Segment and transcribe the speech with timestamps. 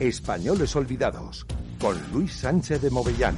[0.00, 1.46] Españoles Olvidados,
[1.78, 3.36] con Luis Sánchez de Movellán.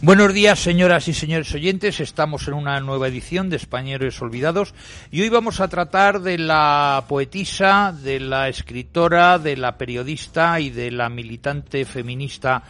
[0.00, 2.00] Buenos días, señoras y señores oyentes.
[2.00, 4.74] Estamos en una nueva edición de Españoles Olvidados
[5.10, 10.70] y hoy vamos a tratar de la poetisa, de la escritora, de la periodista y
[10.70, 12.62] de la militante feminista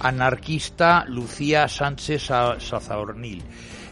[0.00, 3.42] anarquista Lucía Sánchez Sazaornil.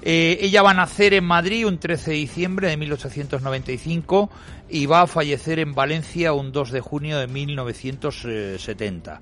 [0.02, 4.30] Eh, ella va a nacer en Madrid un 13 de diciembre de 1895
[4.70, 9.20] y va a fallecer en Valencia un 2 de junio de 1970.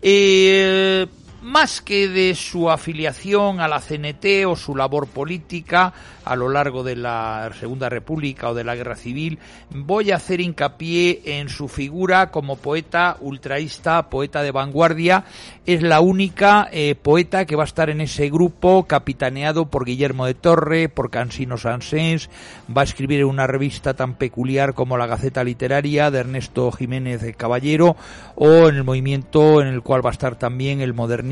[0.00, 1.06] Eh,
[1.42, 5.92] más que de su afiliación a la CNT o su labor política
[6.24, 10.40] a lo largo de la Segunda República o de la Guerra Civil, voy a hacer
[10.40, 15.24] hincapié en su figura como poeta ultraísta, poeta de vanguardia.
[15.66, 20.26] Es la única eh, poeta que va a estar en ese grupo, capitaneado por Guillermo
[20.26, 22.30] de Torre, por Cansino Sansens,
[22.74, 27.22] va a escribir en una revista tan peculiar como la Gaceta Literaria de Ernesto Jiménez
[27.36, 27.96] Caballero,
[28.36, 31.31] o en el movimiento en el cual va a estar también el modernismo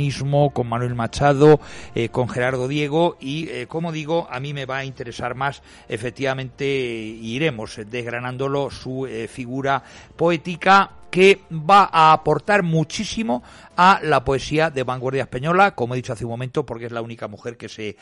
[0.52, 1.60] con Manuel Machado,
[1.94, 5.62] eh, con Gerardo Diego y, eh, como digo, a mí me va a interesar más,
[5.88, 9.82] efectivamente, iremos desgranándolo, su eh, figura
[10.16, 13.42] poética que va a aportar muchísimo
[13.76, 17.02] a la poesía de vanguardia española, como he dicho hace un momento, porque es la
[17.02, 17.96] única mujer que se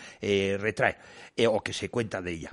[0.59, 0.97] retrae
[1.49, 2.51] o que se cuenta de ella.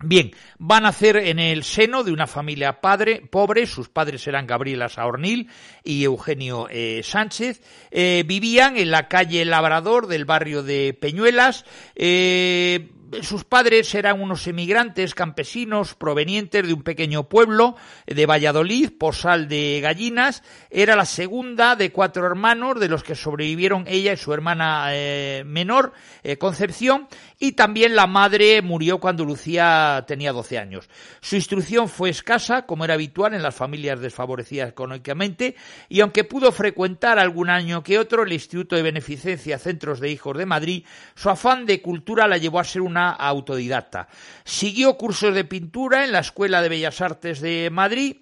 [0.00, 4.46] Bien, va a nacer en el seno de una familia padre, pobre, sus padres eran
[4.46, 5.48] Gabriela Saornil
[5.84, 12.88] y Eugenio eh, Sánchez, eh, vivían en la calle Labrador del barrio de Peñuelas, eh,
[13.22, 17.76] sus padres eran unos emigrantes campesinos provenientes de un pequeño pueblo
[18.06, 20.42] de Valladolid, Posal de Gallinas.
[20.70, 25.42] Era la segunda de cuatro hermanos, de los que sobrevivieron ella y su hermana eh,
[25.46, 25.92] menor,
[26.22, 27.08] eh, Concepción,
[27.38, 30.88] y también la madre murió cuando Lucía tenía 12 años.
[31.20, 35.56] Su instrucción fue escasa, como era habitual en las familias desfavorecidas económicamente,
[35.88, 40.36] y aunque pudo frecuentar algún año que otro el Instituto de Beneficencia Centros de Hijos
[40.36, 44.08] de Madrid, su afán de cultura la llevó a ser una autodidacta.
[44.44, 48.16] Siguió cursos de pintura en la Escuela de Bellas Artes de Madrid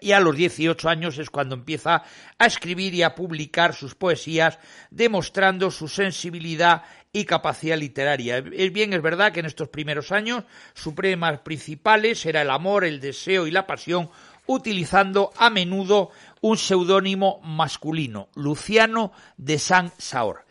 [0.00, 2.02] y a los 18 años es cuando empieza
[2.38, 4.58] a escribir y a publicar sus poesías,
[4.90, 6.82] demostrando su sensibilidad
[7.12, 8.38] y capacidad literaria.
[8.38, 12.84] Es bien, es verdad que en estos primeros años sus premas principales era el amor,
[12.84, 14.10] el deseo y la pasión,
[14.46, 20.44] utilizando a menudo un seudónimo masculino, Luciano de San Saor.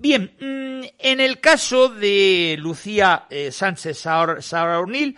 [0.00, 5.16] Bien, mm, en el caso de Lucía eh, Sánchez Saornil,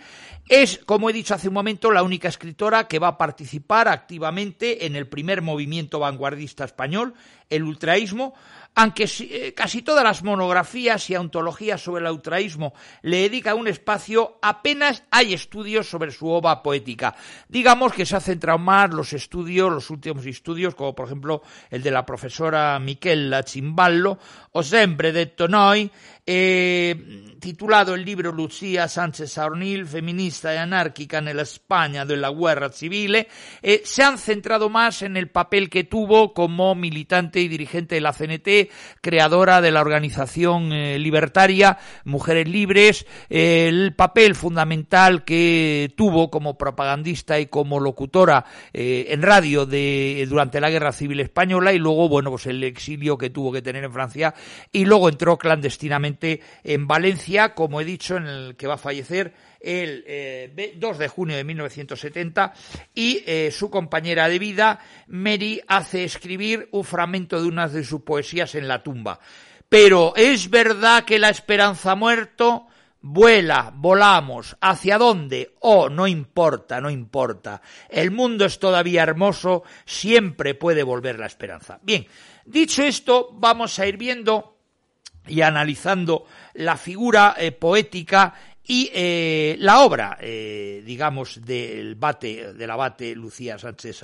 [0.49, 4.87] es, como he dicho hace un momento, la única escritora que va a participar activamente
[4.87, 7.13] en el primer movimiento vanguardista español,
[7.49, 8.33] el ultraísmo,
[8.75, 14.39] aunque eh, casi todas las monografías y antologías sobre el ultraísmo le dedican un espacio,
[14.41, 17.15] apenas hay estudios sobre su obra poética.
[17.49, 21.83] Digamos que se ha centrado más los estudios, los últimos estudios, como por ejemplo el
[21.83, 24.17] de la profesora Michela Chimballo,
[24.53, 25.91] o Sempre de Tonoy,
[26.33, 26.95] eh,
[27.41, 32.71] titulado el libro Lucía Sánchez Saornil, feminista y anárquica en la España de la guerra
[32.71, 33.27] civil,
[33.61, 38.01] eh, se han centrado más en el papel que tuvo como militante y dirigente de
[38.01, 38.71] la CNT,
[39.01, 47.39] creadora de la organización eh, libertaria Mujeres Libres, el papel fundamental que tuvo como propagandista
[47.39, 52.45] y como locutora en radio de, durante la guerra civil española y luego, bueno, pues
[52.45, 54.33] el exilio que tuvo que tener en Francia
[54.71, 56.20] y luego entró clandestinamente
[56.63, 60.03] en Valencia, como he dicho, en el que va a fallecer el
[60.75, 62.53] 2 eh, de junio de 1970
[62.93, 68.01] y eh, su compañera de vida, Mary, hace escribir un fragmento de una de sus
[68.01, 69.19] poesías en la tumba.
[69.69, 72.67] Pero es verdad que la esperanza muerto,
[73.03, 75.55] Vuela, volamos, ¿hacia dónde?
[75.61, 77.61] Oh, no importa, no importa.
[77.89, 81.79] El mundo es todavía hermoso, siempre puede volver la esperanza.
[81.81, 82.05] Bien,
[82.45, 84.60] dicho esto, vamos a ir viendo
[85.27, 88.33] y analizando la figura eh, poética
[88.63, 94.03] y eh, la obra, eh, digamos, del bate, del abate Lucía Sánchez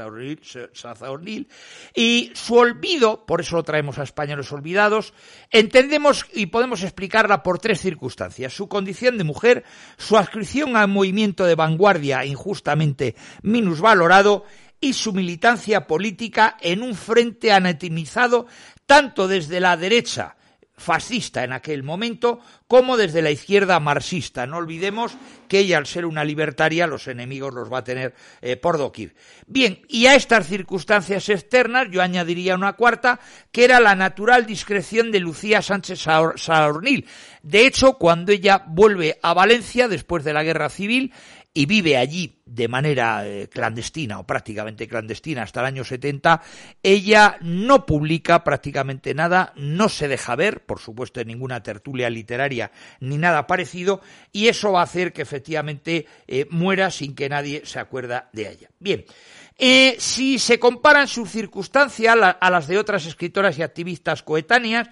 [0.73, 1.47] Sazaornil,
[1.95, 5.13] y su olvido, por eso lo traemos a Españoles Olvidados,
[5.51, 8.51] entendemos y podemos explicarla por tres circunstancias.
[8.51, 9.63] Su condición de mujer,
[9.97, 14.43] su adscripción al movimiento de vanguardia injustamente minusvalorado,
[14.79, 18.45] y su militancia política en un frente anatomizado
[18.85, 20.36] tanto desde la derecha
[20.77, 24.45] fascista en aquel momento como desde la izquierda marxista.
[24.45, 28.57] No olvidemos que ella, al ser una libertaria, los enemigos los va a tener eh,
[28.57, 29.15] por doquier.
[29.47, 33.19] Bien, y a estas circunstancias externas yo añadiría una cuarta,
[33.51, 35.99] que era la natural discreción de Lucía Sánchez
[36.35, 37.07] Saornil.
[37.41, 41.13] De hecho, cuando ella vuelve a Valencia después de la guerra civil,
[41.57, 46.39] y vive allí de manera eh, clandestina o prácticamente clandestina hasta el año 70,
[46.83, 52.71] ella no publica prácticamente nada, no se deja ver, por supuesto en ninguna tertulia literaria
[52.99, 54.01] ni nada parecido,
[54.31, 58.51] y eso va a hacer que efectivamente eh, muera sin que nadie se acuerda de
[58.51, 58.69] ella.
[58.77, 59.03] Bien,
[59.57, 64.89] eh, si se comparan sus circunstancias a las de otras escritoras y activistas coetáneas,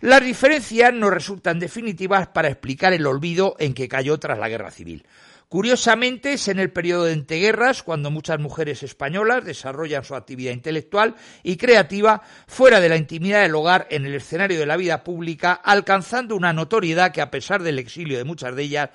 [0.00, 4.72] las diferencias no resultan definitivas para explicar el olvido en que cayó tras la guerra
[4.72, 5.06] civil.
[5.48, 11.14] Curiosamente, es en el periodo de entreguerras cuando muchas mujeres españolas desarrollan su actividad intelectual
[11.42, 15.54] y creativa fuera de la intimidad del hogar en el escenario de la vida pública,
[15.54, 18.90] alcanzando una notoriedad que, a pesar del exilio de muchas de ellas,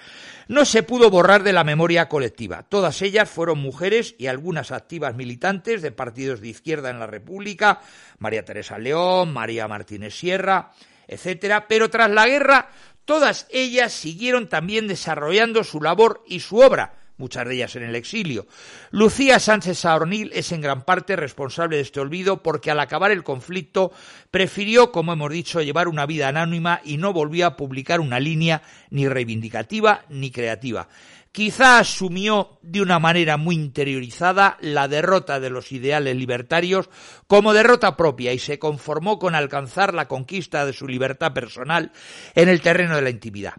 [0.47, 2.61] no se pudo borrar de la memoria colectiva.
[2.69, 7.81] Todas ellas fueron mujeres y algunas activas militantes de partidos de izquierda en la República,
[8.19, 10.71] María Teresa León, María Martínez Sierra,
[11.07, 12.69] etcétera, pero tras la guerra
[13.05, 17.95] Todas ellas siguieron también desarrollando su labor y su obra, muchas de ellas en el
[17.95, 18.47] exilio.
[18.91, 23.23] Lucía Sánchez Saornil es en gran parte responsable de este olvido porque al acabar el
[23.23, 23.91] conflicto
[24.31, 28.61] prefirió, como hemos dicho, llevar una vida anónima y no volvió a publicar una línea
[28.89, 30.87] ni reivindicativa ni creativa.
[31.33, 36.91] Quizá asumió de una manera muy interiorizada la derrota de los ideales libertarios
[37.25, 41.91] como derrota propia y se conformó con alcanzar la conquista de su libertad personal
[42.35, 43.55] en el terreno de la intimidad.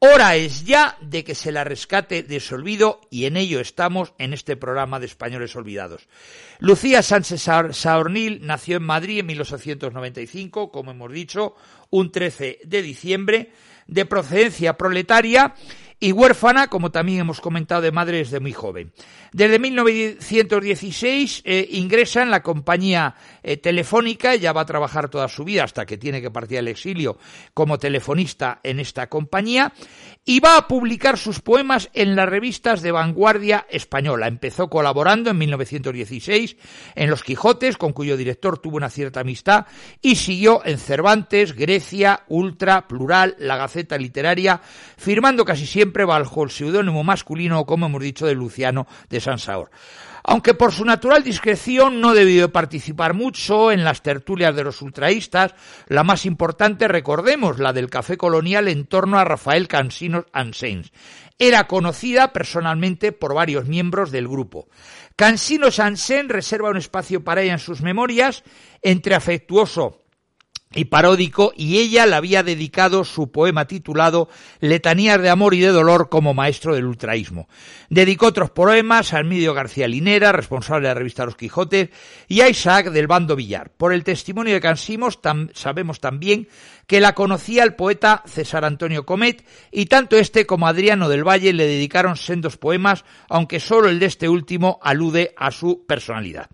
[0.00, 4.14] Hora es ya de que se la rescate de su olvido y en ello estamos
[4.18, 6.08] en este programa de Españoles Olvidados.
[6.58, 7.40] Lucía Sánchez
[7.70, 11.54] Saornil nació en Madrid en 1895, como hemos dicho,
[11.90, 13.52] un 13 de diciembre,
[13.86, 15.54] de procedencia proletaria
[16.02, 18.92] y huérfana, como también hemos comentado, de madre desde muy joven.
[19.32, 25.44] Desde 1916 eh, ingresa en la compañía eh, telefónica, ya va a trabajar toda su
[25.44, 27.18] vida hasta que tiene que partir al exilio
[27.54, 29.72] como telefonista en esta compañía
[30.24, 34.28] y va a publicar sus poemas en las revistas de vanguardia española.
[34.28, 36.56] Empezó colaborando en 1916
[36.94, 39.66] en Los Quijotes, con cuyo director tuvo una cierta amistad,
[40.00, 44.60] y siguió en Cervantes, Grecia, Ultra, Plural, La Gaceta Literaria,
[44.96, 49.70] firmando casi siempre bajo el seudónimo masculino, como hemos dicho, de Luciano de Sansaor.
[50.24, 55.54] Aunque por su natural discreción no debió participar mucho en las tertulias de los ultraístas,
[55.88, 60.92] la más importante, recordemos, la del café colonial en torno a Rafael Cansinos Ansens.
[61.38, 64.68] Era conocida personalmente por varios miembros del grupo.
[65.16, 68.44] Cansinos Ansens reserva un espacio para ella en sus memorias,
[68.82, 70.01] entre afectuoso
[70.74, 74.28] y paródico, y ella le había dedicado su poema titulado
[74.60, 77.48] Letanías de amor y de dolor como maestro del ultraísmo.
[77.90, 81.90] Dedicó otros poemas a Almidio García Linera, responsable de la revista Los Quijotes,
[82.28, 83.70] y a Isaac del Bando Villar.
[83.76, 85.18] Por el testimonio de Cansimos
[85.54, 86.48] sabemos también
[86.92, 91.54] que la conocía el poeta César Antonio Comet, y tanto este como Adriano del Valle
[91.54, 96.50] le dedicaron sendos poemas, aunque solo el de este último alude a su personalidad.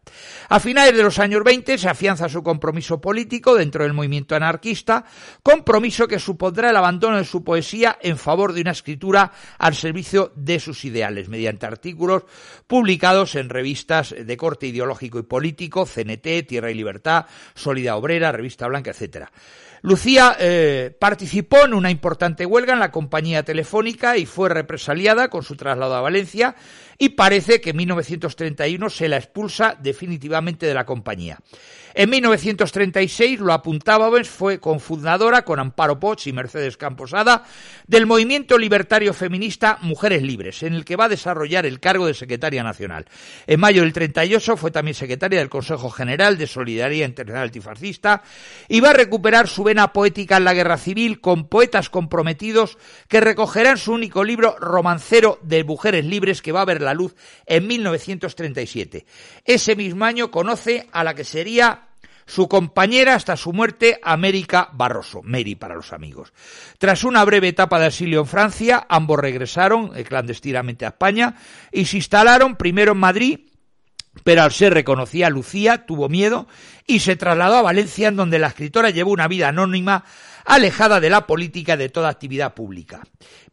[0.49, 5.05] A finales de los años 20 se afianza su compromiso político dentro del movimiento anarquista,
[5.43, 10.31] compromiso que supondrá el abandono de su poesía en favor de una escritura al servicio
[10.37, 12.23] de sus ideales, mediante artículos
[12.69, 18.69] publicados en revistas de corte ideológico y político, CNT, Tierra y Libertad, Sólida Obrera, Revista
[18.69, 19.33] Blanca, etcétera.
[19.83, 25.43] Lucía eh, participó en una importante huelga en la compañía telefónica y fue represaliada con
[25.43, 26.57] su traslado a Valencia
[26.99, 31.39] y parece que en 1931 se la expulsa definitivamente de la compañía.
[31.95, 37.45] En 1936, lo apuntábamos, fue cofundadora con Amparo Poch y Mercedes Camposada
[37.87, 42.15] del movimiento libertario feminista Mujeres Libres, en el que va a desarrollar el cargo de
[42.15, 43.07] secretaria nacional.
[43.47, 48.23] En mayo del 38 fue también secretaria del Consejo General de Solidaridad Internacional Antifascista
[48.69, 52.79] y va a recuperar su vena poética en la guerra civil con poetas comprometidos
[53.09, 57.15] que recogerán su único libro romancero de Mujeres Libres que va a ver la luz
[57.47, 59.07] en 1937.
[59.45, 61.89] Ese mismo año conoce a la que sería
[62.29, 66.33] su compañera hasta su muerte, América Barroso, Mary para los amigos.
[66.79, 71.37] Tras una breve etapa de exilio en Francia, ambos regresaron eh, clandestinamente a España
[71.73, 73.41] y se instalaron primero en Madrid,
[74.25, 76.47] pero al ser reconocida Lucía tuvo miedo
[76.87, 80.05] y se trasladó a Valencia, en donde la escritora llevó una vida anónima,
[80.45, 83.01] alejada de la política y de toda actividad pública.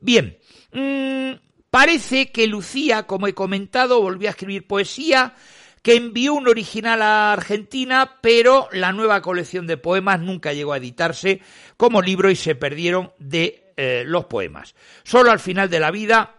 [0.01, 0.37] Bien,
[0.73, 1.31] mmm,
[1.75, 5.35] parece que Lucía, como he comentado, volvió a escribir poesía,
[5.81, 10.77] que envió un original a Argentina, pero la nueva colección de poemas nunca llegó a
[10.77, 11.41] editarse
[11.75, 14.73] como libro y se perdieron de eh, los poemas.
[15.03, 16.37] Solo al final de la vida,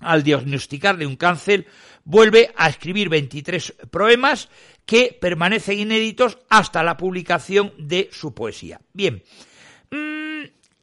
[0.00, 1.66] al diagnosticarle un cáncer,
[2.04, 4.48] vuelve a escribir 23 poemas
[4.86, 8.80] que permanecen inéditos hasta la publicación de su poesía.
[8.94, 9.22] Bien,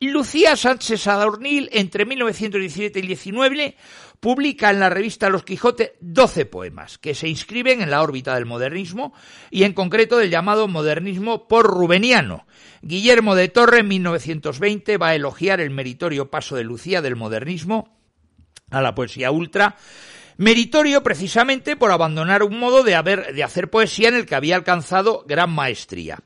[0.07, 3.75] Lucía Sánchez Adornil, entre 1917 y 19,
[4.19, 8.47] publica en la revista Los Quijotes 12 poemas que se inscriben en la órbita del
[8.47, 9.13] modernismo
[9.51, 12.47] y en concreto del llamado modernismo por Rubeniano.
[12.81, 17.95] Guillermo de Torre en 1920 va a elogiar el meritorio paso de Lucía del modernismo
[18.71, 19.75] a la poesía ultra
[20.37, 24.55] meritorio precisamente por abandonar un modo de, haber, de hacer poesía en el que había
[24.55, 26.17] alcanzado gran maestría.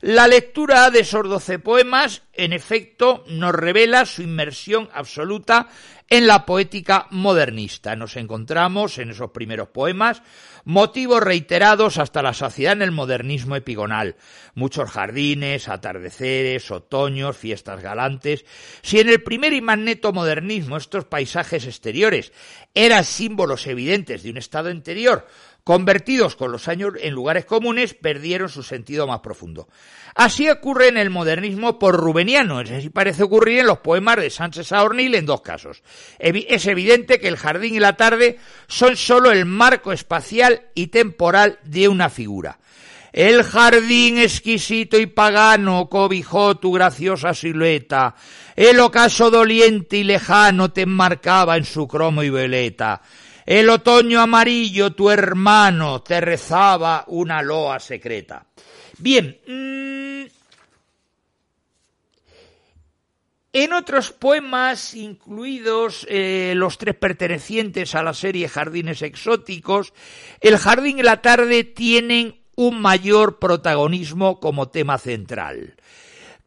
[0.00, 5.68] La lectura de esos doce poemas, en efecto, nos revela su inmersión absoluta
[6.08, 7.96] en la poética modernista.
[7.96, 10.22] Nos encontramos en esos primeros poemas
[10.64, 14.16] motivos reiterados hasta la saciedad en el modernismo epigonal.
[14.54, 18.44] Muchos jardines, atardeceres, otoños, fiestas galantes.
[18.82, 22.32] Si en el primer y más neto modernismo estos paisajes exteriores
[22.72, 25.26] eran símbolos evidentes de un estado interior,
[25.68, 29.68] convertidos con los años en lugares comunes, perdieron su sentido más profundo.
[30.14, 34.72] Así ocurre en el modernismo por rubeniano, es parece ocurrir en los poemas de Sánchez
[34.72, 35.82] Aornil en dos casos.
[36.18, 41.58] Es evidente que el jardín y la tarde son sólo el marco espacial y temporal
[41.64, 42.58] de una figura.
[43.12, 48.14] El jardín exquisito y pagano cobijó tu graciosa silueta.
[48.56, 53.02] El ocaso doliente y lejano te enmarcaba en su cromo y veleta.
[53.48, 58.44] El otoño amarillo, tu hermano, te rezaba una loa secreta.
[58.98, 60.26] Bien, mmm,
[63.54, 69.94] en otros poemas, incluidos eh, los tres pertenecientes a la serie Jardines Exóticos,
[70.42, 75.74] el jardín y la tarde tienen un mayor protagonismo como tema central.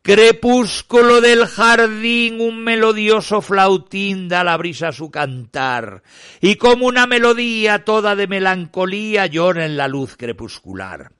[0.03, 6.01] Crepúsculo del jardín, un melodioso flautín da la brisa su cantar,
[6.41, 11.11] y como una melodía toda de melancolía llora en la luz crepuscular.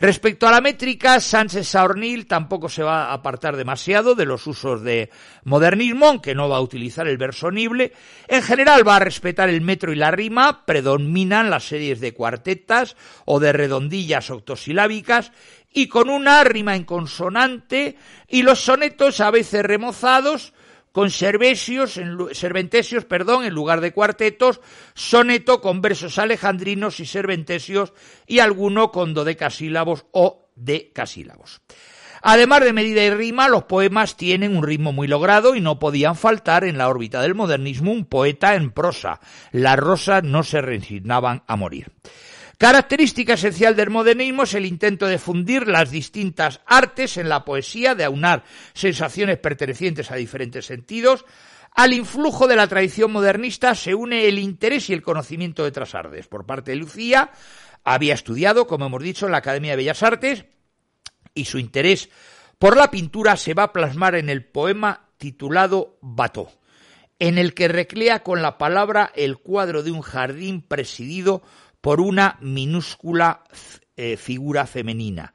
[0.00, 4.82] Respecto a la métrica, Sánchez Saornil tampoco se va a apartar demasiado de los usos
[4.82, 5.10] de
[5.44, 7.92] modernismo, aunque no va a utilizar el versonible.
[8.26, 12.96] En general va a respetar el metro y la rima, predominan las series de cuartetas
[13.26, 15.30] o de redondillas octosilábicas
[15.72, 17.96] y con una rima en consonante
[18.28, 20.52] y los sonetos a veces remozados
[20.92, 24.60] con servesios, en, serventesios, perdón, en lugar de cuartetos,
[24.94, 27.92] soneto con versos alejandrinos y serventesios
[28.26, 31.62] y alguno con dodecasílabos o decasílabos.
[32.24, 36.14] Además de medida y rima, los poemas tienen un ritmo muy logrado y no podían
[36.14, 39.18] faltar en la órbita del modernismo un poeta en prosa.
[39.50, 41.90] Las rosas no se resignaban a morir.
[42.58, 47.94] Característica esencial del modernismo es el intento de fundir las distintas artes en la poesía,
[47.94, 51.24] de aunar sensaciones pertenecientes a diferentes sentidos.
[51.74, 55.94] Al influjo de la tradición modernista se une el interés y el conocimiento de otras
[55.94, 56.28] artes.
[56.28, 57.30] Por parte de Lucía,
[57.82, 60.44] había estudiado, como hemos dicho, en la Academia de Bellas Artes
[61.34, 62.10] y su interés
[62.58, 66.52] por la pintura se va a plasmar en el poema titulado Bató,
[67.18, 71.42] en el que recrea con la palabra el cuadro de un jardín presidido
[71.82, 73.42] por una minúscula
[73.96, 75.34] eh, figura femenina.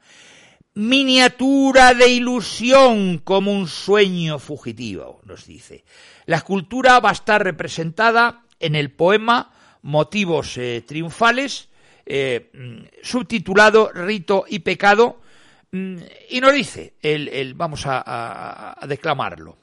[0.74, 5.84] Miniatura de ilusión como un sueño fugitivo, nos dice.
[6.26, 9.52] La escultura va a estar representada en el poema
[9.82, 11.68] Motivos eh, Triunfales,
[12.06, 12.50] eh,
[13.02, 15.20] subtitulado Rito y Pecado,
[15.70, 15.96] mm,
[16.30, 19.58] y nos dice, el, vamos a declamarlo.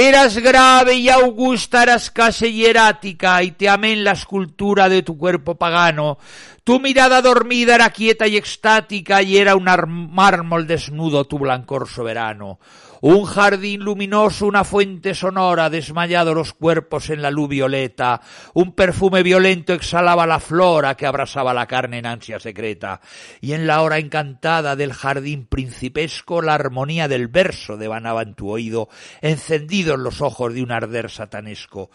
[0.00, 5.18] Eras grave y augusta, eras casi hierática, y te amé en la escultura de tu
[5.18, 6.18] cuerpo pagano.
[6.62, 9.64] Tu mirada dormida era quieta y extática, y era un
[10.12, 12.60] mármol desnudo tu blancor soberano.
[13.00, 18.20] Un jardín luminoso, una fuente sonora, desmayado los cuerpos en la luz violeta.
[18.54, 23.00] Un perfume violento exhalaba la flora que abrasaba la carne en ansia secreta.
[23.40, 28.50] Y en la hora encantada del jardín principesco, la armonía del verso devanaba en tu
[28.50, 28.88] oído,
[29.20, 31.90] encendidos los ojos de un arder satanesco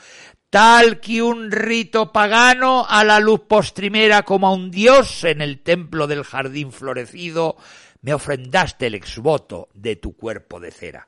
[0.54, 5.64] tal que un rito pagano a la luz postrimera como a un dios en el
[5.64, 7.58] templo del jardín florecido,
[8.04, 11.08] me ofrendaste el exvoto de tu cuerpo de cera.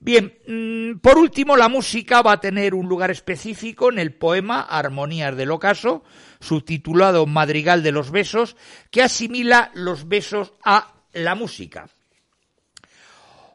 [0.00, 4.62] Bien, mm, por último, la música va a tener un lugar específico en el poema
[4.62, 6.02] Armonías del Ocaso,
[6.40, 8.56] subtitulado Madrigal de los Besos,
[8.90, 11.88] que asimila los besos a la música.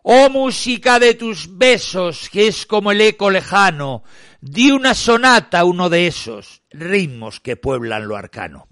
[0.04, 4.04] Oh música de tus besos, que es como el eco lejano,
[4.40, 8.68] di una sonata uno de esos ritmos que pueblan lo arcano.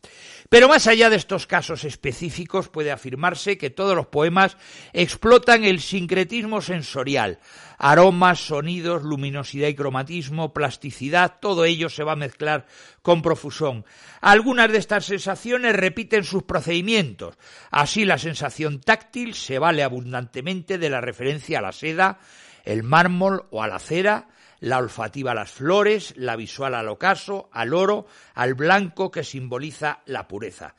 [0.54, 4.56] Pero más allá de estos casos específicos puede afirmarse que todos los poemas
[4.94, 7.40] explotan el sincretismo sensorial,
[7.80, 12.68] aromas, sonidos, luminosidad y cromatismo, plasticidad, todo ello se va a mezclar
[13.02, 13.84] con profusón.
[14.22, 17.36] Algunas de estas sensaciones repiten sus procedimientos,
[17.72, 22.20] así la sensación táctil se vale abundantemente de la referencia a la seda,
[22.64, 24.28] el mármol o a la cera,
[24.64, 30.00] la olfativa a las flores, la visual al ocaso, al oro, al blanco que simboliza
[30.06, 30.76] la pureza.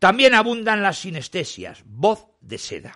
[0.00, 2.92] También abundan las sinestesias, voz de seda.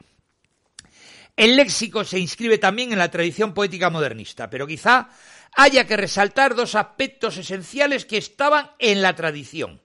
[1.37, 5.09] El léxico se inscribe también en la tradición poética modernista, pero quizá
[5.53, 9.83] haya que resaltar dos aspectos esenciales que estaban en la tradición.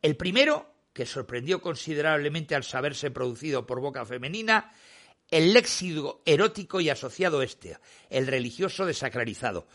[0.00, 4.72] El primero, que sorprendió considerablemente al saberse producido por boca femenina,
[5.30, 9.66] el léxico erótico y asociado este, el religioso desacralizado.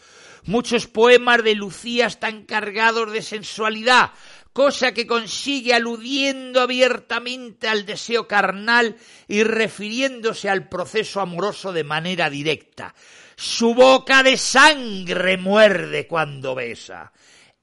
[0.44, 4.12] Muchos poemas de Lucía están cargados de sensualidad,
[4.54, 8.96] cosa que consigue aludiendo abiertamente al deseo carnal
[9.28, 12.94] y refiriéndose al proceso amoroso de manera directa.
[13.36, 17.12] Su boca de sangre muerde cuando besa.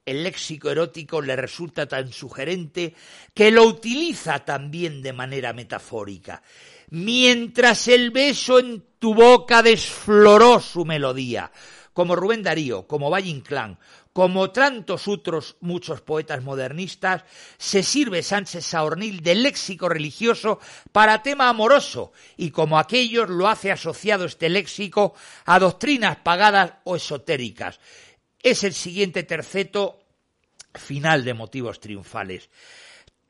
[0.05, 2.93] El léxico erótico le resulta tan sugerente
[3.33, 6.43] que lo utiliza también de manera metafórica
[6.93, 11.51] mientras el beso en tu boca desfloró su melodía,
[11.91, 13.79] como Rubén Darío, como Valle Inclán,
[14.13, 17.23] como tantos otros muchos poetas modernistas,
[17.57, 20.59] se sirve Sánchez Saornil del léxico religioso
[20.91, 26.95] para tema amoroso, y como aquellos lo hace asociado este léxico a doctrinas pagadas o
[26.95, 27.79] esotéricas.
[28.43, 29.99] Es el siguiente terceto
[30.75, 32.51] final de motivos triunfales.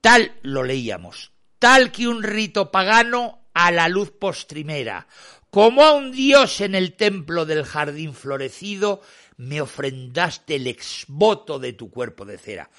[0.01, 5.07] Tal lo leíamos, tal que un rito pagano a la luz postrimera,
[5.49, 9.01] como a un dios en el templo del jardín florecido,
[9.37, 12.69] me ofrendaste el exvoto de tu cuerpo de cera.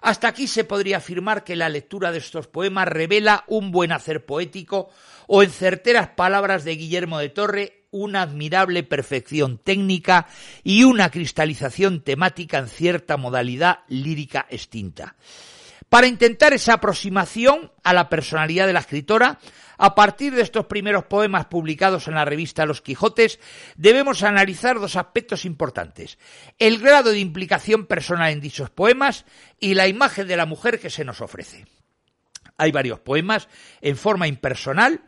[0.00, 4.24] Hasta aquí se podría afirmar que la lectura de estos poemas revela un buen hacer
[4.24, 4.90] poético
[5.26, 10.26] o en certeras palabras de Guillermo de Torre una admirable perfección técnica
[10.62, 15.16] y una cristalización temática en cierta modalidad lírica extinta.
[15.88, 19.38] Para intentar esa aproximación a la personalidad de la escritora,
[19.78, 23.38] a partir de estos primeros poemas publicados en la revista Los Quijotes,
[23.76, 26.18] debemos analizar dos aspectos importantes.
[26.58, 29.24] El grado de implicación personal en dichos poemas
[29.60, 31.64] y la imagen de la mujer que se nos ofrece.
[32.58, 33.48] Hay varios poemas
[33.80, 35.00] en forma impersonal,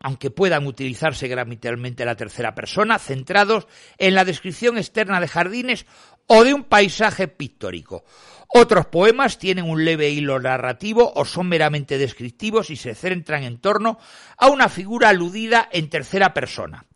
[0.00, 3.66] aunque puedan utilizarse gramaticalmente la tercera persona, centrados
[3.98, 5.86] en la descripción externa de jardines
[6.28, 8.04] o de un paisaje pictórico.
[8.48, 13.58] Otros poemas tienen un leve hilo narrativo o son meramente descriptivos y se centran en
[13.58, 13.98] torno
[14.38, 16.86] a una figura aludida en tercera persona.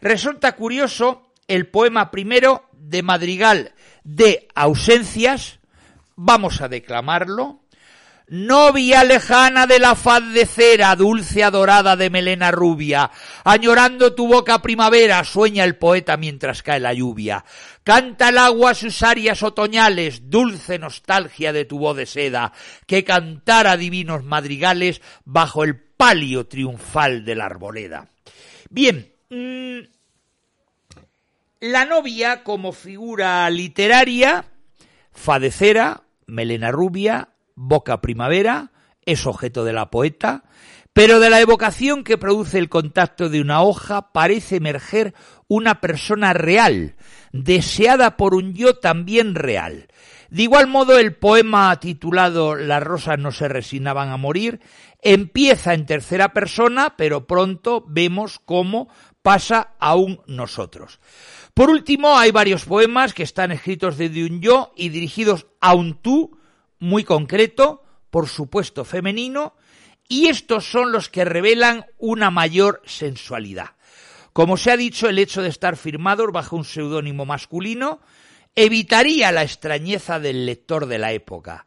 [0.00, 5.60] Resulta curioso el poema primero de Madrigal de Ausencias,
[6.16, 7.61] vamos a declamarlo,
[8.32, 13.10] novia lejana de la faz de cera, dulce adorada de melena rubia,
[13.44, 17.44] añorando tu boca primavera, sueña el poeta mientras cae la lluvia.
[17.84, 22.54] Canta el agua sus arias otoñales, dulce nostalgia de tu voz de seda,
[22.86, 28.08] que cantara divinos madrigales bajo el palio triunfal de la arboleda.
[28.70, 29.78] Bien, mm,
[31.60, 34.46] la novia como figura literaria,
[35.12, 38.72] fadecera, melena rubia, boca primavera,
[39.04, 40.44] es objeto de la poeta,
[40.92, 45.14] pero de la evocación que produce el contacto de una hoja parece emerger
[45.48, 46.96] una persona real,
[47.32, 49.88] deseada por un yo también real.
[50.30, 54.60] De igual modo, el poema titulado Las rosas no se resignaban a morir
[55.02, 58.88] empieza en tercera persona, pero pronto vemos cómo
[59.20, 61.00] pasa a un nosotros.
[61.52, 66.00] Por último, hay varios poemas que están escritos desde un yo y dirigidos a un
[66.00, 66.38] tú,
[66.82, 69.54] muy concreto, por supuesto femenino,
[70.08, 73.76] y estos son los que revelan una mayor sensualidad.
[74.32, 78.00] Como se ha dicho, el hecho de estar firmados bajo un seudónimo masculino
[78.56, 81.66] evitaría la extrañeza del lector de la época.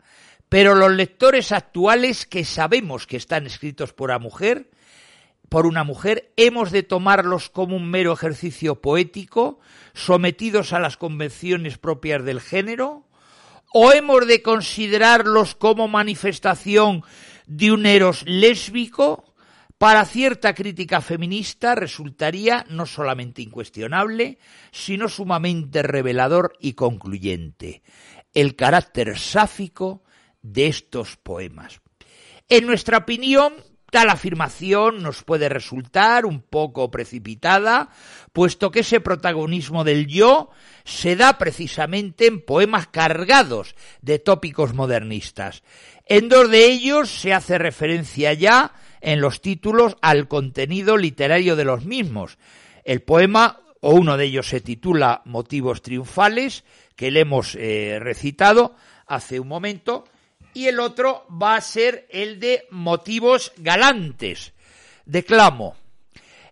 [0.49, 4.69] Pero los lectores actuales que sabemos que están escritos por una mujer,
[5.47, 9.60] por una mujer, hemos de tomarlos como un mero ejercicio poético,
[9.93, 13.04] sometidos a las convenciones propias del género,
[13.77, 17.03] o hemos de considerarlos como manifestación
[17.45, 19.35] de un eros lésbico,
[19.77, 24.39] para cierta crítica feminista resultaría no solamente incuestionable,
[24.71, 27.83] sino sumamente revelador y concluyente
[28.33, 30.03] el carácter sáfico
[30.41, 31.81] de estos poemas.
[32.47, 33.55] En nuestra opinión,
[33.95, 37.88] tal afirmación nos puede resultar un poco precipitada,
[38.34, 40.49] puesto que ese protagonismo del yo
[40.84, 45.63] se da precisamente en poemas cargados de tópicos modernistas.
[46.08, 51.63] En dos de ellos se hace referencia ya en los títulos al contenido literario de
[51.63, 52.38] los mismos.
[52.84, 56.65] El poema, o uno de ellos se titula Motivos Triunfales,
[56.97, 58.75] que le hemos eh, recitado
[59.08, 60.03] hace un momento,
[60.55, 64.53] y el otro va a ser el de Motivos Galantes.
[65.05, 65.75] Declamo.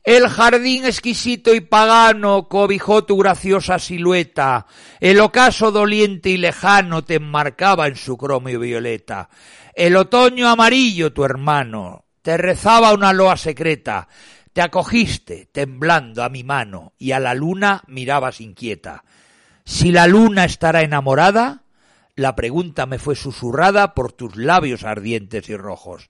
[0.03, 4.67] El jardín exquisito y pagano cobijó tu graciosa silueta,
[4.99, 9.29] el ocaso doliente y lejano te enmarcaba en su cromio violeta.
[9.73, 14.09] El otoño amarillo, tu hermano, te rezaba una loa secreta,
[14.51, 19.05] te acogiste, temblando a mi mano, y a la luna mirabas inquieta.
[19.63, 21.62] Si la luna estará enamorada,
[22.15, 26.09] la pregunta me fue susurrada por tus labios ardientes y rojos.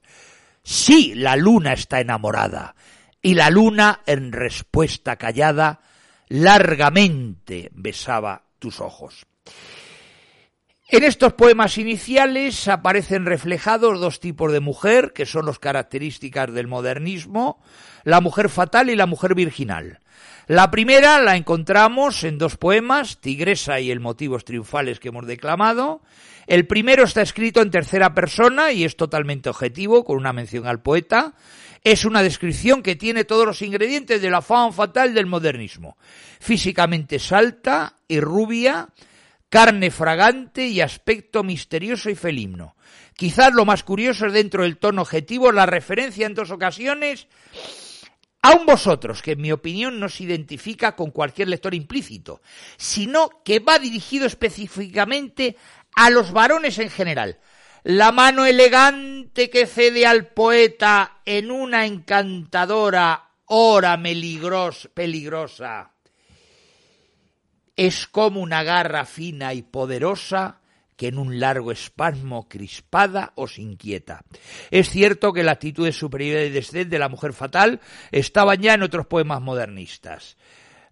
[0.64, 2.76] Sí, la luna está enamorada,
[3.22, 5.82] y la luna, en respuesta callada,
[6.28, 9.26] largamente besaba tus ojos.
[10.90, 16.68] En estos poemas iniciales aparecen reflejados dos tipos de mujer, que son las características del
[16.68, 17.64] modernismo,
[18.04, 20.00] la mujer fatal y la mujer virginal.
[20.48, 26.02] La primera la encontramos en dos poemas, Tigresa y el motivos triunfales que hemos declamado.
[26.48, 30.82] El primero está escrito en tercera persona y es totalmente objetivo, con una mención al
[30.82, 31.34] poeta.
[31.82, 35.98] Es una descripción que tiene todos los ingredientes de la fama fatal del modernismo.
[36.42, 38.90] Físicamente salta y rubia,
[39.48, 42.76] carne fragante y aspecto misterioso y felino.
[43.16, 47.30] Quizás lo más curioso es dentro del tono objetivo la referencia en dos ocasiones
[48.44, 52.42] a un vosotros, que en mi opinión no se identifica con cualquier lector implícito,
[52.76, 55.56] sino que va dirigido específicamente
[55.96, 57.40] a los varones en general.
[57.84, 63.98] La mano elegante que cede al poeta en una encantadora hora
[64.94, 65.92] peligrosa
[67.78, 70.60] es como una garra fina y poderosa
[70.96, 74.24] que en un largo espasmo crispada os inquieta.
[74.72, 77.80] Es cierto que la actitud de superioridad y desdén de la mujer fatal
[78.12, 80.38] estaban ya en otros poemas modernistas.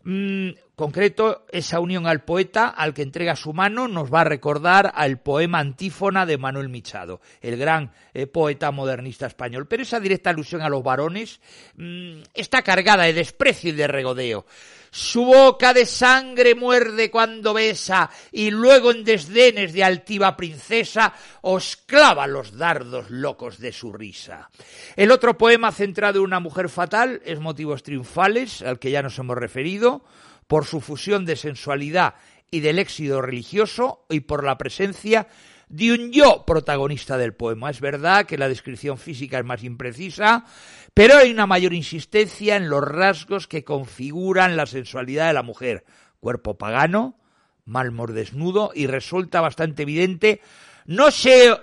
[0.03, 4.91] Mm, concreto, esa unión al poeta al que entrega su mano nos va a recordar
[4.95, 9.67] al poema Antífona de Manuel Michado, el gran eh, poeta modernista español.
[9.67, 11.39] Pero esa directa alusión a los varones
[11.75, 14.45] mm, está cargada de desprecio y de regodeo.
[14.93, 21.77] Su boca de sangre muerde cuando besa y luego en desdenes de altiva princesa os
[21.77, 24.49] clava los dardos locos de su risa.
[24.97, 29.17] El otro poema centrado en una mujer fatal es Motivos Triunfales, al que ya nos
[29.17, 30.03] hemos referido,
[30.47, 32.15] por su fusión de sensualidad
[32.51, 35.29] y del éxito religioso y por la presencia
[35.71, 37.69] de un yo protagonista del poema.
[37.69, 40.45] Es verdad que la descripción física es más imprecisa,
[40.93, 45.85] pero hay una mayor insistencia en los rasgos que configuran la sensualidad de la mujer.
[46.19, 47.17] Cuerpo pagano,
[47.65, 50.41] malmor desnudo y resulta bastante evidente
[50.85, 51.07] no,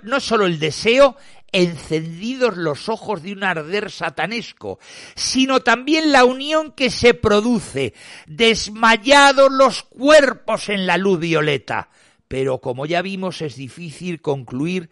[0.03, 1.15] no solo el deseo,
[1.51, 4.79] encendidos los ojos de un arder satanesco,
[5.15, 7.93] sino también la unión que se produce,
[8.27, 11.89] desmayados los cuerpos en la luz violeta.
[12.29, 14.89] Pero como ya vimos es difícil concluir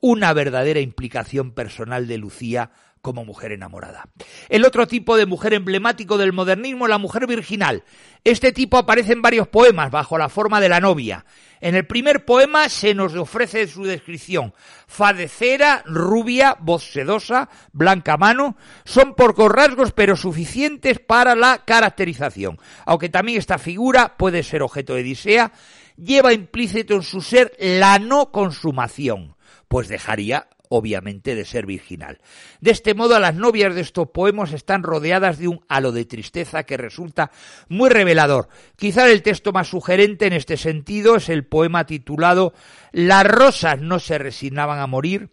[0.00, 4.08] una verdadera implicación personal de Lucía como mujer enamorada.
[4.48, 7.84] El otro tipo de mujer emblemático del modernismo es la mujer virginal.
[8.24, 11.24] Este tipo aparece en varios poemas bajo la forma de la novia.
[11.60, 14.54] En el primer poema se nos ofrece su descripción.
[14.86, 22.58] Fadecera, rubia, voz sedosa, blanca mano, son pocos rasgos pero suficientes para la caracterización.
[22.86, 25.52] Aunque también esta figura puede ser objeto de Odisea,
[25.96, 29.36] lleva implícito en su ser la no consumación,
[29.68, 32.18] pues dejaría obviamente de ser virginal.
[32.60, 36.62] De este modo, las novias de estos poemas están rodeadas de un halo de tristeza
[36.62, 37.30] que resulta
[37.68, 38.48] muy revelador.
[38.76, 42.54] Quizá el texto más sugerente en este sentido es el poema titulado
[42.92, 45.30] Las rosas no se resignaban a morir,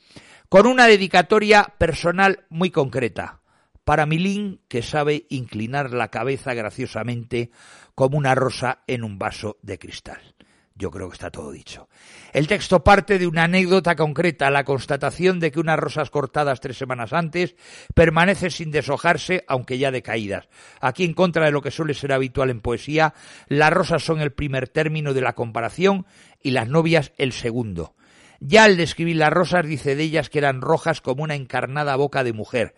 [0.49, 3.39] con una dedicatoria personal muy concreta.
[3.83, 7.51] para Milín, que sabe inclinar la cabeza graciosamente
[7.95, 10.36] como una rosa en un vaso de cristal.
[10.77, 11.89] Yo creo que está todo dicho.
[12.33, 16.77] El texto parte de una anécdota concreta, la constatación de que unas rosas cortadas tres
[16.77, 17.55] semanas antes
[17.95, 20.49] permanecen sin deshojarse, aunque ya decaídas.
[20.79, 23.15] Aquí, en contra de lo que suele ser habitual en poesía,
[23.47, 26.05] las rosas son el primer término de la comparación
[26.43, 27.95] y las novias el segundo.
[28.39, 32.23] Ya al describir las rosas dice de ellas que eran rojas como una encarnada boca
[32.23, 32.75] de mujer,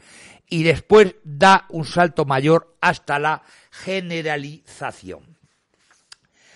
[0.47, 5.38] y después da un salto mayor hasta la generalización.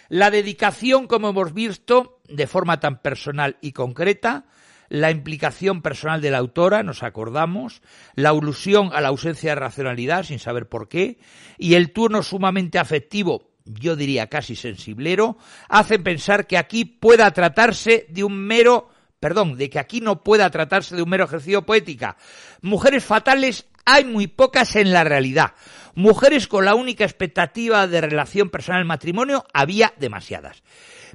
[0.10, 4.46] La dedicación, como hemos visto, de forma tan personal y concreta,
[4.90, 7.82] la implicación personal de la autora, nos acordamos,
[8.16, 11.18] la alusión a la ausencia de racionalidad sin saber por qué,
[11.58, 15.38] y el turno sumamente afectivo, yo diría casi sensiblero,
[15.70, 18.90] hacen pensar que aquí pueda tratarse de un mero,
[19.20, 22.18] perdón, de que aquí no pueda tratarse de un mero ejercicio poética.
[22.62, 25.54] Mujeres fatales hay muy pocas en la realidad.
[25.96, 30.64] Mujeres con la única expectativa de relación personal matrimonio había demasiadas.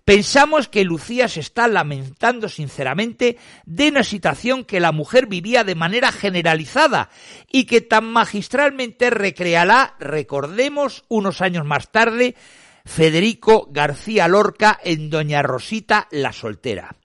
[0.05, 3.37] Pensamos que Lucía se está lamentando sinceramente
[3.67, 7.11] de una situación que la mujer vivía de manera generalizada
[7.51, 12.37] y que tan magistralmente recreará, recordemos, unos años más tarde,
[12.87, 16.97] Federico García Lorca en Doña Rosita la soltera.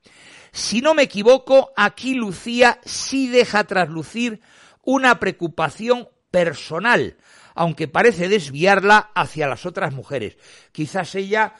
[0.53, 4.39] Si no me equivoco, aquí Lucía sí deja traslucir
[4.83, 7.17] una preocupación personal,
[7.55, 10.37] aunque parece desviarla hacia las otras mujeres.
[10.71, 11.53] Quizás ella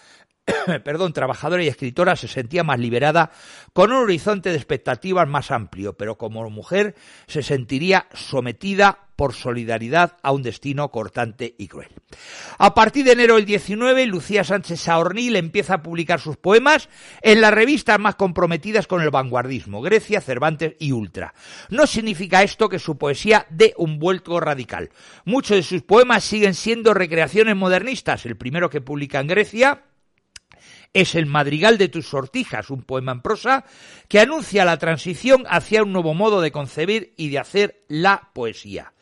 [0.84, 3.32] perdón, trabajadora y escritora se sentía más liberada
[3.74, 6.96] con un horizonte de expectativas más amplio, pero como mujer
[7.28, 11.90] se sentiría sometida por solidaridad a un destino cortante y cruel.
[12.58, 16.90] A partir de enero del 19, Lucía Sánchez Saornil empieza a publicar sus poemas
[17.22, 21.34] en las revistas más comprometidas con el vanguardismo, Grecia, Cervantes y Ultra.
[21.70, 24.90] No significa esto que su poesía dé un vuelco radical.
[25.26, 28.26] Muchos de sus poemas siguen siendo recreaciones modernistas.
[28.26, 29.84] El primero que publica en Grecia,
[30.94, 33.66] es el Madrigal de tus sortijas, un poema en prosa
[34.08, 38.94] que anuncia la transición hacia un nuevo modo de concebir y de hacer la poesía.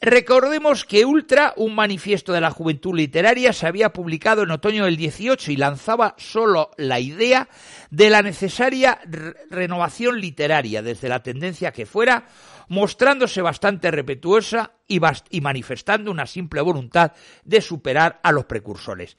[0.00, 4.98] Recordemos que Ultra, un manifiesto de la juventud literaria, se había publicado en otoño del
[4.98, 7.48] 18 y lanzaba solo la idea
[7.90, 9.00] de la necesaria
[9.50, 12.26] renovación literaria, desde la tendencia que fuera,
[12.68, 15.00] mostrándose bastante respetuosa y,
[15.30, 17.12] y manifestando una simple voluntad
[17.44, 19.16] de superar a los precursores.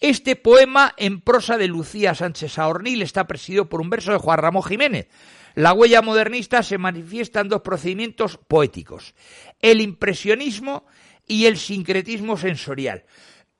[0.00, 4.38] Este poema en prosa de Lucía Sánchez Saornil está presidido por un verso de Juan
[4.38, 5.08] Ramón Jiménez.
[5.54, 9.14] La huella modernista se manifiesta en dos procedimientos poéticos,
[9.60, 10.84] el impresionismo
[11.26, 13.04] y el sincretismo sensorial.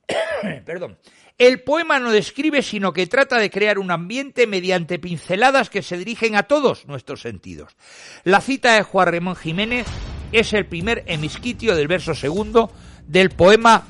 [0.67, 0.99] Perdón.
[1.37, 5.99] El poema no describe, sino que trata de crear un ambiente mediante pinceladas que se
[5.99, 7.75] dirigen a todos nuestros sentidos.
[8.23, 9.87] La cita de Juan Ramón Jiménez
[10.31, 12.71] es el primer hemisquitio del verso segundo
[13.07, 13.85] del poema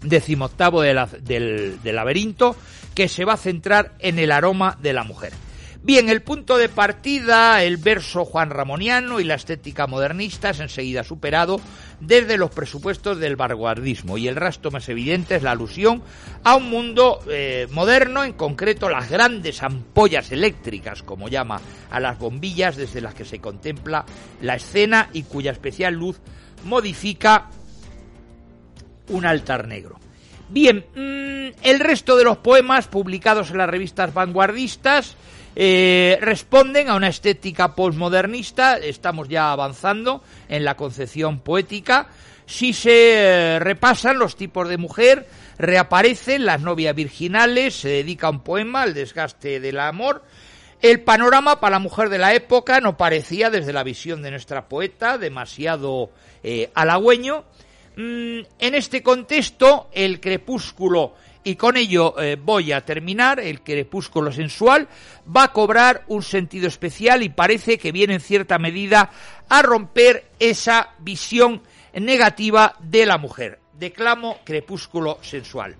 [0.00, 2.56] decimoctavo del, del laberinto,
[2.94, 5.34] que se va a centrar en el aroma de la mujer.
[5.82, 11.04] Bien, el punto de partida, el verso juan ramoniano y la estética modernista es enseguida
[11.04, 11.58] superado
[12.00, 16.02] desde los presupuestos del vanguardismo y el rastro más evidente es la alusión
[16.44, 22.18] a un mundo eh, moderno, en concreto las grandes ampollas eléctricas, como llama a las
[22.18, 24.04] bombillas desde las que se contempla
[24.42, 26.20] la escena y cuya especial luz
[26.64, 27.48] modifica
[29.08, 29.98] un altar negro.
[30.50, 35.16] Bien, mm, el resto de los poemas publicados en las revistas vanguardistas
[35.56, 42.08] eh, responden a una estética postmodernista, estamos ya avanzando en la concepción poética.
[42.46, 45.26] Si se eh, repasan los tipos de mujer,
[45.58, 50.22] reaparecen las novias virginales, se dedica un poema al desgaste del amor.
[50.82, 54.68] El panorama para la mujer de la época no parecía, desde la visión de nuestra
[54.68, 56.10] poeta, demasiado
[56.42, 57.44] eh, halagüeño.
[57.96, 64.32] Mm, en este contexto, el crepúsculo, y con ello eh, voy a terminar, el crepúsculo
[64.32, 64.88] sensual
[65.34, 69.10] va a cobrar un sentido especial y parece que viene en cierta medida
[69.48, 71.62] a romper esa visión
[71.94, 73.58] negativa de la mujer.
[73.72, 75.76] Declamo crepúsculo sensual.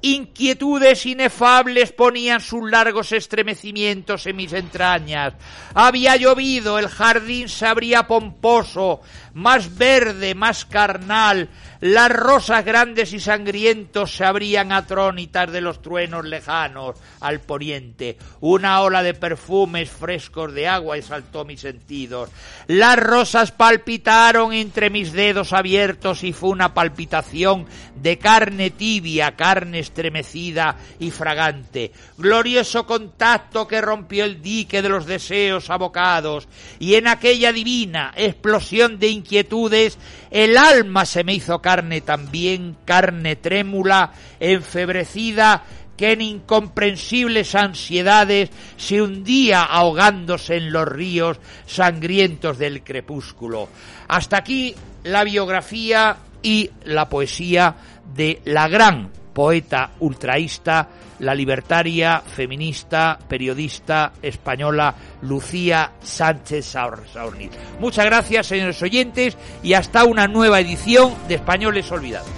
[0.00, 5.34] Inquietudes inefables ponían sus largos estremecimientos en mis entrañas.
[5.74, 9.00] Había llovido, el jardín se abría pomposo,
[9.34, 11.48] más verde, más carnal,
[11.80, 18.18] las rosas grandes y sangrientos se abrían atrónitas de los truenos lejanos al poniente.
[18.40, 22.30] Una ola de perfumes frescos de agua exaltó mis sentidos.
[22.66, 29.78] Las rosas palpitaron entre mis dedos abiertos y fue una palpitación de carne tibia, carne
[29.88, 36.48] estremecida y fragante, glorioso contacto que rompió el dique de los deseos abocados,
[36.78, 39.98] y en aquella divina explosión de inquietudes
[40.30, 45.64] el alma se me hizo carne también, carne trémula, enfebrecida,
[45.96, 53.68] que en incomprensibles ansiedades se hundía ahogándose en los ríos sangrientos del crepúsculo.
[54.06, 57.74] Hasta aquí la biografía y la poesía
[58.14, 60.88] de la gran poeta ultraísta,
[61.20, 67.52] la libertaria, feminista, periodista española Lucía Sánchez Saornit.
[67.78, 72.37] Muchas gracias, señores oyentes, y hasta una nueva edición de Españoles Olvidados.